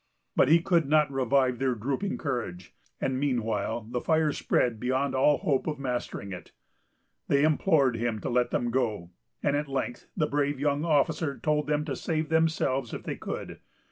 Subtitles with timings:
[0.35, 5.37] But he could not revive their drooping courage, and meanwhile the fire spread beyond all
[5.37, 6.53] hope of mastering it.
[7.27, 9.11] They implored him to let them go,
[9.43, 13.59] and at length the brave young officer told them to save themselves if they could.